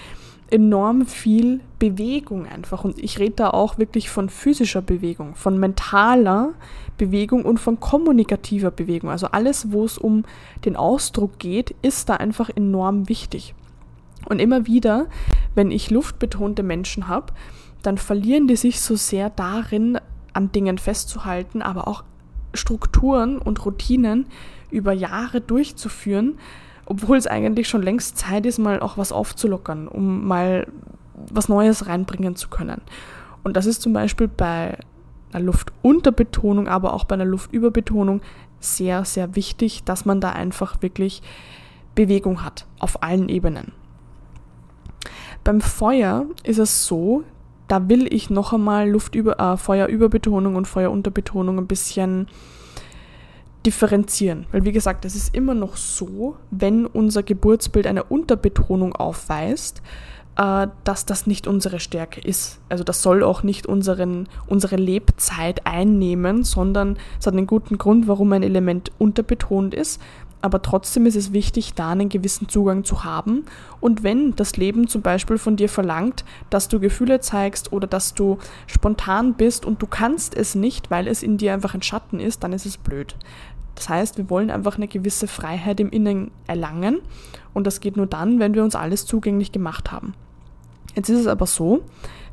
enorm 0.51 1.07
viel 1.07 1.61
Bewegung 1.79 2.47
einfach. 2.47 2.85
Und 2.85 2.99
ich 2.99 3.19
rede 3.19 3.37
da 3.37 3.51
auch 3.51 3.79
wirklich 3.79 4.11
von 4.11 4.29
physischer 4.29 4.83
Bewegung, 4.83 5.35
von 5.35 5.59
mentaler 5.59 6.53
Bewegung 6.99 7.45
und 7.45 7.59
von 7.59 7.81
kommunikativer 7.81 8.71
Bewegung. 8.71 9.11
Also 9.11 9.29
alles, 9.29 9.73
wo 9.73 9.85
es 9.85 9.99
um 9.99 10.25
den 10.65 10.77
Ausdruck 10.77 11.39
geht, 11.39 11.75
ist 11.83 12.09
da 12.09 12.15
einfach 12.15 12.51
enorm 12.55 13.09
wichtig. 13.09 13.55
Und 14.29 14.41
immer 14.41 14.67
wieder, 14.67 15.07
wenn 15.55 15.71
ich 15.71 15.91
luftbetonte 15.91 16.63
Menschen 16.63 17.09
habe, 17.09 17.33
dann 17.83 17.99
verlieren 17.99 18.47
die 18.49 18.57
sich 18.57 18.81
so 18.81 18.97
sehr 18.97 19.31
darin, 19.31 19.99
an 20.33 20.51
Dingen 20.51 20.79
festzuhalten, 20.79 21.63
aber 21.63 21.87
auch 21.87 22.03
Strukturen 22.55 23.39
und 23.39 23.65
Routinen 23.65 24.27
über 24.71 24.93
Jahre 24.93 25.41
durchzuführen, 25.41 26.39
obwohl 26.87 27.17
es 27.17 27.27
eigentlich 27.27 27.69
schon 27.69 27.83
längst 27.83 28.19
Zeit 28.19 28.47
ist, 28.47 28.59
mal 28.59 28.81
auch 28.81 28.99
was 28.99 29.13
aufzulockern, 29.13 29.89
um 29.89 30.27
mal 30.27 30.67
was 31.15 31.49
Neues 31.49 31.87
reinbringen 31.87 32.37
zu 32.37 32.49
können. 32.49 32.81
Und 33.43 33.57
das 33.57 33.67
ist 33.67 33.83
zum 33.83 33.93
Beispiel 33.93 34.29
bei 34.29 34.79
einer 35.33 35.45
Luftunterbetonung, 35.45 36.69
aber 36.69 36.95
auch 36.95 37.05
bei 37.05 37.15
einer 37.15 37.25
Luftöberbetonung 37.25 38.21
sehr, 38.61 39.05
sehr 39.05 39.37
wichtig, 39.37 39.85
dass 39.85 40.05
man 40.05 40.21
da 40.21 40.31
einfach 40.31 40.83
wirklich 40.83 41.23
Bewegung 41.95 42.45
hat 42.45 42.67
auf 42.79 43.03
allen 43.03 43.29
Ebenen. 43.29 43.73
Beim 45.45 45.61
Feuer 45.61 46.25
ist 46.43 46.59
es 46.59 46.87
so, 46.87 47.23
da 47.69 47.89
will 47.89 48.13
ich 48.13 48.31
noch 48.31 48.55
einmal 48.55 48.89
Luftüber, 48.89 49.39
äh, 49.39 49.57
Feuerüberbetonung 49.59 50.57
und 50.57 50.67
Feuerunterbetonung 50.67 51.59
ein 51.59 51.67
bisschen 51.67 52.29
differenzieren. 53.67 54.47
Weil 54.53 54.65
wie 54.65 54.73
gesagt, 54.73 55.05
es 55.05 55.15
ist 55.15 55.35
immer 55.35 55.55
noch 55.55 55.77
so, 55.77 56.37
wenn 56.51 56.87
unser 56.87 57.23
Geburtsbild 57.23 57.87
eine 57.87 58.05
Unterbetonung 58.05 58.95
aufweist, 58.95 59.83
äh, 60.37 60.67
dass 60.85 61.07
das 61.07 61.27
nicht 61.27 61.47
unsere 61.47 61.79
Stärke 61.79 62.21
ist. 62.21 62.61
Also 62.69 62.83
das 62.83 63.03
soll 63.03 63.23
auch 63.23 63.43
nicht 63.43 63.67
unseren, 63.67 64.29
unsere 64.47 64.77
Lebzeit 64.77 65.67
einnehmen, 65.67 66.43
sondern 66.43 66.97
es 67.21 67.27
hat 67.27 67.35
einen 67.35 67.47
guten 67.47 67.79
Grund, 67.79 68.09
warum 68.09 68.33
ein 68.33 68.43
Element 68.43 68.93
unterbetont 68.99 69.75
ist 69.75 70.01
aber 70.45 70.61
trotzdem 70.61 71.07
ist 71.07 71.17
es 71.17 71.33
wichtig, 71.33 71.73
da 71.73 71.93
einen 71.93 72.11
gewissen 72.11 72.51
Zugang 72.51 72.85
zu 72.85 73.03
haben. 73.03 73.47
Und 73.81 74.03
wenn 74.03 74.37
das 74.37 74.59
Leben 74.59 74.89
zum 74.89 75.01
Beispiel 75.01 75.39
von 75.39 75.57
dir 75.57 75.71
verlangt, 75.71 76.23
dass 76.51 76.69
du 76.69 76.79
Gefühle 76.81 77.21
zeigst 77.21 77.73
oder 77.73 77.87
dass 77.87 78.13
du 78.13 78.37
spontan 78.67 79.33
bist 79.33 79.65
und 79.65 79.81
du 79.81 79.87
kannst 79.87 80.37
es 80.37 80.55
nicht, 80.55 80.91
weil 80.91 81.09
es 81.09 81.23
in 81.23 81.39
dir 81.39 81.55
einfach 81.55 81.73
ein 81.73 81.81
Schatten 81.81 82.21
ist, 82.21 82.45
dann 82.45 82.53
ist 82.53 82.67
es 82.67 82.77
blöd. 82.77 83.17
Das 83.75 83.89
heißt, 83.89 84.19
wir 84.19 84.29
wollen 84.29 84.51
einfach 84.51 84.77
eine 84.77 84.87
gewisse 84.87 85.29
Freiheit 85.29 85.81
im 85.81 85.89
Innen 85.89 86.31
erlangen 86.47 86.99
und 87.55 87.67
das 87.67 87.81
geht 87.81 87.97
nur 87.97 88.07
dann, 88.07 88.39
wenn 88.39 88.53
wir 88.53 88.65
uns 88.65 88.75
alles 88.75 89.07
zugänglich 89.07 89.51
gemacht 89.51 89.93
haben. 89.93 90.13
Jetzt 90.95 91.09
ist 91.09 91.21
es 91.21 91.27
aber 91.27 91.47
so, 91.47 91.81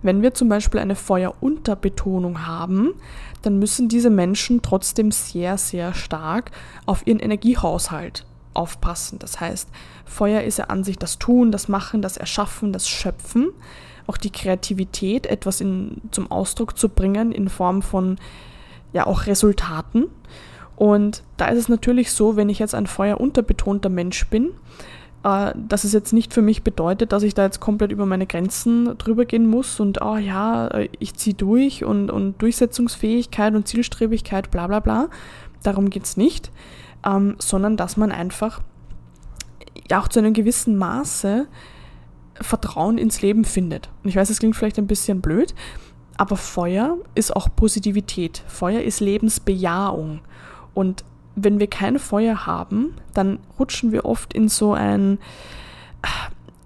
wenn 0.01 0.21
wir 0.21 0.33
zum 0.33 0.49
Beispiel 0.49 0.79
eine 0.79 0.95
Feuerunterbetonung 0.95 2.45
haben, 2.45 2.93
dann 3.41 3.59
müssen 3.59 3.89
diese 3.89 4.09
Menschen 4.09 4.61
trotzdem 4.61 5.11
sehr, 5.11 5.57
sehr 5.57 5.93
stark 5.93 6.51
auf 6.85 7.05
ihren 7.05 7.19
Energiehaushalt 7.19 8.25
aufpassen. 8.53 9.19
Das 9.19 9.39
heißt, 9.39 9.69
Feuer 10.05 10.41
ist 10.41 10.57
ja 10.57 10.65
an 10.65 10.83
sich 10.83 10.97
das 10.97 11.19
Tun, 11.19 11.51
das 11.51 11.67
Machen, 11.67 12.01
das 12.01 12.17
Erschaffen, 12.17 12.73
das 12.73 12.89
Schöpfen, 12.89 13.51
auch 14.07 14.17
die 14.17 14.31
Kreativität, 14.31 15.25
etwas 15.25 15.61
in, 15.61 16.01
zum 16.11 16.29
Ausdruck 16.29 16.77
zu 16.77 16.89
bringen 16.89 17.31
in 17.31 17.49
Form 17.49 17.81
von 17.81 18.17
ja 18.93 19.07
auch 19.07 19.25
Resultaten. 19.25 20.07
Und 20.75 21.23
da 21.37 21.47
ist 21.47 21.59
es 21.59 21.69
natürlich 21.69 22.11
so, 22.11 22.35
wenn 22.35 22.49
ich 22.49 22.59
jetzt 22.59 22.75
ein 22.75 22.87
feuerunterbetonter 22.87 23.89
Mensch 23.89 24.27
bin, 24.27 24.51
äh, 25.23 25.53
dass 25.55 25.83
es 25.83 25.93
jetzt 25.93 26.13
nicht 26.13 26.33
für 26.33 26.41
mich 26.41 26.63
bedeutet, 26.63 27.11
dass 27.11 27.23
ich 27.23 27.33
da 27.33 27.43
jetzt 27.43 27.59
komplett 27.59 27.91
über 27.91 28.05
meine 28.05 28.25
Grenzen 28.25 28.97
drüber 28.97 29.25
gehen 29.25 29.47
muss 29.47 29.79
und, 29.79 30.01
oh 30.01 30.17
ja, 30.17 30.67
äh, 30.67 30.89
ich 30.99 31.13
ziehe 31.15 31.35
durch 31.35 31.83
und, 31.83 32.09
und 32.09 32.41
Durchsetzungsfähigkeit 32.41 33.53
und 33.53 33.67
Zielstrebigkeit, 33.67 34.49
bla 34.51 34.67
bla 34.67 34.79
bla. 34.79 35.09
Darum 35.63 35.89
geht 35.89 36.05
es 36.05 36.17
nicht, 36.17 36.51
ähm, 37.05 37.35
sondern 37.39 37.77
dass 37.77 37.97
man 37.97 38.11
einfach 38.11 38.61
ja 39.89 40.01
auch 40.01 40.07
zu 40.07 40.19
einem 40.19 40.33
gewissen 40.33 40.75
Maße 40.77 41.47
Vertrauen 42.35 42.97
ins 42.97 43.21
Leben 43.21 43.45
findet. 43.45 43.89
Und 44.03 44.09
ich 44.09 44.15
weiß, 44.15 44.29
es 44.29 44.39
klingt 44.39 44.55
vielleicht 44.55 44.79
ein 44.79 44.87
bisschen 44.87 45.21
blöd, 45.21 45.53
aber 46.17 46.37
Feuer 46.37 46.97
ist 47.13 47.35
auch 47.35 47.49
Positivität. 47.55 48.43
Feuer 48.47 48.81
ist 48.81 48.99
Lebensbejahung. 48.99 50.21
Und 50.73 51.03
wenn 51.35 51.59
wir 51.59 51.67
kein 51.67 51.99
Feuer 51.99 52.45
haben, 52.45 52.95
dann 53.13 53.39
rutschen 53.59 53.91
wir 53.91 54.05
oft 54.05 54.33
in 54.33 54.49
so 54.49 54.73
ein, 54.73 55.19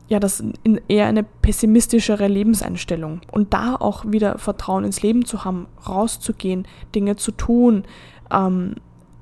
ja, 0.07 0.19
das 0.19 0.43
in 0.63 0.81
eher 0.87 1.07
eine 1.07 1.23
pessimistischere 1.23 2.27
Lebenseinstellung. 2.27 3.21
Und 3.31 3.53
da 3.53 3.75
auch 3.75 4.05
wieder 4.05 4.37
Vertrauen 4.37 4.83
ins 4.83 5.01
Leben 5.01 5.25
zu 5.25 5.43
haben, 5.43 5.67
rauszugehen, 5.87 6.67
Dinge 6.93 7.15
zu 7.15 7.31
tun, 7.31 7.83
ähm, 8.31 8.75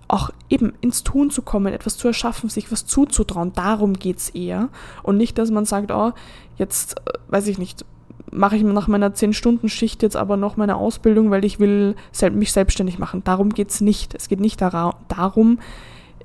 auch 0.07 0.29
eben 0.49 0.73
ins 0.81 1.03
Tun 1.03 1.31
zu 1.31 1.41
kommen, 1.41 1.73
etwas 1.73 1.97
zu 1.97 2.07
erschaffen, 2.07 2.49
sich 2.49 2.71
was 2.71 2.85
zuzutrauen, 2.85 3.53
darum 3.53 3.93
geht 3.93 4.17
es 4.17 4.29
eher. 4.29 4.69
Und 5.01 5.17
nicht, 5.17 5.37
dass 5.37 5.49
man 5.49 5.65
sagt, 5.65 5.91
oh, 5.91 6.11
jetzt, 6.57 6.97
äh, 6.97 7.13
weiß 7.29 7.47
ich 7.47 7.57
nicht, 7.57 7.85
mache 8.33 8.55
ich 8.55 8.63
nach 8.63 8.87
meiner 8.87 9.09
10-Stunden-Schicht 9.09 10.01
jetzt 10.01 10.15
aber 10.15 10.37
noch 10.37 10.57
meine 10.57 10.75
Ausbildung, 10.75 11.31
weil 11.31 11.45
ich 11.45 11.59
will 11.59 11.95
mich 12.33 12.51
selbstständig 12.51 12.99
machen. 12.99 13.23
Darum 13.23 13.49
geht 13.49 13.69
es 13.69 13.81
nicht. 13.81 14.15
Es 14.15 14.27
geht 14.27 14.39
nicht 14.39 14.61
darum, 14.61 15.59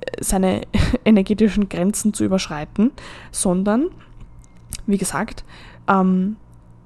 äh, 0.01 0.23
seine 0.23 0.61
energetischen 1.05 1.69
Grenzen 1.69 2.13
zu 2.13 2.23
überschreiten, 2.25 2.91
sondern, 3.31 3.89
wie 4.85 4.97
gesagt, 4.97 5.43
ähm, 5.87 6.37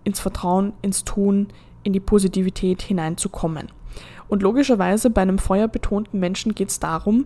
ins 0.03 0.20
Vertrauen, 0.20 0.74
ins 0.82 1.03
Tun, 1.03 1.48
in 1.84 1.94
die 1.94 2.00
Positivität 2.00 2.82
hineinzukommen. 2.82 3.70
Und 4.27 4.42
logischerweise 4.42 5.10
bei 5.10 5.22
einem 5.22 5.38
feuerbetonten 5.38 6.20
Menschen 6.20 6.56
geht 6.56 6.70
es 6.70 6.80
darum, 6.80 7.25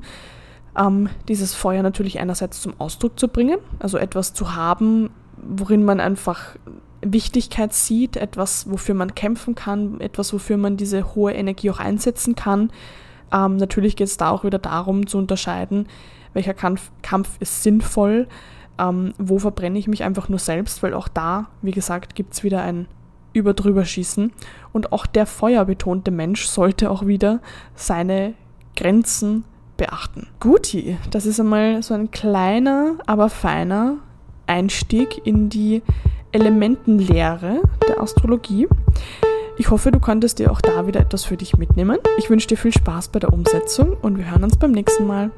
ähm, 0.78 1.10
dieses 1.28 1.54
Feuer 1.54 1.84
natürlich 1.84 2.20
einerseits 2.20 2.62
zum 2.62 2.74
Ausdruck 2.80 3.20
zu 3.20 3.28
bringen, 3.28 3.60
also 3.80 3.98
etwas 3.98 4.34
zu 4.34 4.56
haben, 4.56 5.10
worin 5.38 5.86
man 5.86 6.00
einfach 6.00 6.56
Wichtigkeit 7.14 7.74
sieht, 7.74 8.18
etwas, 8.18 8.70
wofür 8.70 8.96
man 8.96 9.16
kämpfen 9.16 9.56
kann, 9.56 10.00
etwas, 10.02 10.34
wofür 10.34 10.58
man 10.58 10.78
diese 10.78 11.16
hohe 11.16 11.34
Energie 11.34 11.70
auch 11.70 11.80
einsetzen 11.80 12.36
kann. 12.36 12.72
Ähm, 13.32 13.58
natürlich 13.58 13.96
geht 13.96 14.08
es 14.08 14.18
da 14.18 14.30
auch 14.30 14.44
wieder 14.44 14.60
darum 14.60 15.08
zu 15.08 15.18
unterscheiden, 15.18 15.88
welcher 16.34 16.54
Kampf, 16.54 16.92
Kampf 17.02 17.38
ist 17.40 17.64
sinnvoll, 17.64 18.28
ähm, 18.80 19.14
wo 19.18 19.40
verbrenne 19.40 19.80
ich 19.80 19.88
mich 19.88 20.04
einfach 20.04 20.30
nur 20.30 20.40
selbst, 20.40 20.84
weil 20.84 20.94
auch 20.94 21.08
da, 21.08 21.48
wie 21.62 21.72
gesagt, 21.72 22.16
gibt 22.16 22.34
es 22.34 22.44
wieder 22.44 22.62
ein 22.62 22.88
über 23.34 23.54
drüber 23.54 23.86
schießen. 23.86 24.32
Und 24.74 24.92
auch 24.92 25.06
der 25.06 25.26
feuerbetonte 25.26 26.12
Mensch 26.12 26.46
sollte 26.48 26.90
auch 26.90 27.06
wieder 27.06 27.40
seine 27.76 28.34
Grenzen 28.76 29.44
beachten. 29.78 30.28
Guti, 30.40 30.98
das 31.12 31.26
ist 31.26 31.40
einmal 31.40 31.84
so 31.84 31.94
ein 31.94 32.12
kleiner, 32.12 32.96
aber 33.06 33.30
feiner 33.30 33.98
Einstieg 34.48 35.26
in 35.26 35.50
die 35.50 35.84
Elementenlehre 36.32 37.62
der 37.88 38.02
Astrologie. 38.02 38.68
Ich 39.58 39.72
hoffe, 39.72 39.92
du 39.92 40.00
konntest 40.00 40.40
dir 40.40 40.52
auch 40.52 40.62
da 40.62 40.86
wieder 40.86 41.00
etwas 41.00 41.26
für 41.26 41.38
dich 41.38 41.58
mitnehmen. 41.58 41.98
Ich 42.18 42.30
wünsche 42.30 42.48
dir 42.48 42.58
viel 42.58 42.74
Spaß 42.74 43.08
bei 43.10 43.20
der 43.20 43.34
Umsetzung 43.34 43.98
und 44.02 44.18
wir 44.18 44.30
hören 44.30 44.44
uns 44.44 44.58
beim 44.58 44.72
nächsten 44.72 45.08
Mal. 45.08 45.32